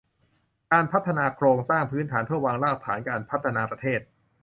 [0.71, 3.99] การพัฒนาโครงสร้างพื้นฐานเพื่อวางรากฐานการพัฒนาประเทศ